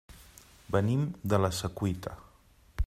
Venim 0.75 1.03
de 1.33 1.41
la 1.45 1.53
Secuita. 1.59 2.19